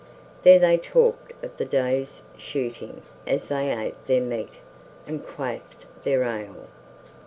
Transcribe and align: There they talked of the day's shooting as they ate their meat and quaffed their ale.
There 0.41 0.57
they 0.57 0.79
talked 0.79 1.33
of 1.45 1.57
the 1.57 1.63
day's 1.65 2.23
shooting 2.35 3.03
as 3.27 3.49
they 3.49 3.69
ate 3.71 4.07
their 4.07 4.19
meat 4.19 4.55
and 5.05 5.23
quaffed 5.23 5.85
their 6.01 6.23
ale. 6.23 6.65